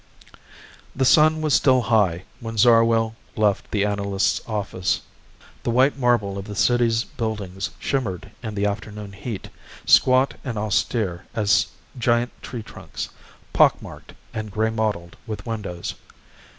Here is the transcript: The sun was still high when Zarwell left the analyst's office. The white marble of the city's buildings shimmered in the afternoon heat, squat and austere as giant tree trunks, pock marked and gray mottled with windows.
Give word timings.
The 0.95 1.05
sun 1.05 1.41
was 1.41 1.53
still 1.53 1.81
high 1.81 2.23
when 2.39 2.57
Zarwell 2.57 3.15
left 3.35 3.69
the 3.69 3.85
analyst's 3.85 4.41
office. 4.47 5.01
The 5.61 5.69
white 5.69 5.95
marble 5.95 6.39
of 6.39 6.45
the 6.45 6.55
city's 6.55 7.03
buildings 7.03 7.69
shimmered 7.77 8.31
in 8.41 8.55
the 8.55 8.65
afternoon 8.65 9.11
heat, 9.13 9.49
squat 9.85 10.33
and 10.43 10.57
austere 10.57 11.25
as 11.35 11.67
giant 11.99 12.31
tree 12.41 12.63
trunks, 12.63 13.09
pock 13.53 13.79
marked 13.79 14.15
and 14.33 14.49
gray 14.51 14.71
mottled 14.71 15.17
with 15.27 15.45
windows. 15.45 15.93